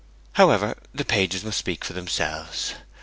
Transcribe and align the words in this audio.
However, 0.31 0.77
the 0.95 1.05
pages 1.05 1.43
must 1.43 1.59
speak 1.59 1.85
for 1.85 1.93
themselves. 1.93 2.73